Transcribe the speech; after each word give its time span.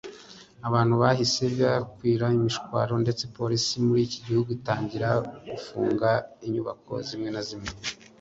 abantu 0.67 0.93
bahise 1.03 1.43
bakwira 1.61 2.25
imishwaro 2.37 2.93
ndetse 3.03 3.23
Polisi 3.37 3.73
muri 3.85 3.99
uyu 4.01 4.13
mujyi 4.13 4.17
ihita 4.23 4.51
itangira 4.57 5.09
gufunga 5.49 6.09
inyubako 6.45 6.91
zimwe 7.07 7.29
na 7.31 7.41
zimwe 7.47 7.71